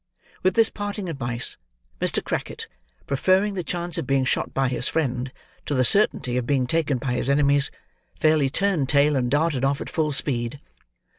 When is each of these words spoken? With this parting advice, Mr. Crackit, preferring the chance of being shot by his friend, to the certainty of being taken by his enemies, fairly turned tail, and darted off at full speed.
With 0.41 0.55
this 0.55 0.71
parting 0.71 1.07
advice, 1.09 1.57
Mr. 1.99 2.23
Crackit, 2.23 2.65
preferring 3.05 3.53
the 3.53 3.63
chance 3.63 3.99
of 3.99 4.07
being 4.07 4.25
shot 4.25 4.51
by 4.51 4.67
his 4.67 4.87
friend, 4.87 5.31
to 5.67 5.75
the 5.75 5.85
certainty 5.85 6.37
of 6.37 6.47
being 6.47 6.65
taken 6.65 6.97
by 6.97 7.11
his 7.13 7.29
enemies, 7.29 7.69
fairly 8.19 8.49
turned 8.49 8.89
tail, 8.89 9.15
and 9.15 9.29
darted 9.29 9.63
off 9.63 9.79
at 9.79 9.91
full 9.91 10.11
speed. 10.11 10.59